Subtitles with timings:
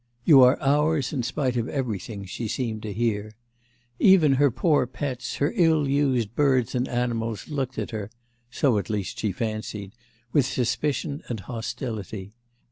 [0.25, 3.35] 'You are ours in spite of everything,' she seemed to hear.
[3.99, 8.09] Even her poor pets, her ill used birds and animals looked at her
[8.49, 9.93] so at least she fancied
[10.31, 12.33] with suspicion and hostility.